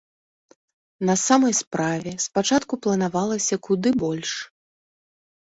На 1.09 1.15
самай 1.25 1.53
справе, 1.61 2.11
спачатку 2.25 2.73
планавалася 2.87 3.55
куды 3.69 3.89
больш. 4.07 4.31